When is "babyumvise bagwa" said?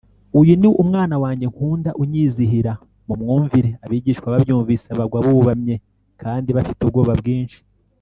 4.33-5.19